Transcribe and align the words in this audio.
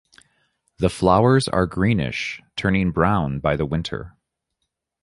The 0.79 0.89
flowers 0.89 1.47
are 1.47 1.67
greenish, 1.67 2.41
turning 2.55 2.89
brown 2.89 3.37
by 3.39 3.55
the 3.55 3.67
winter. 3.67 4.15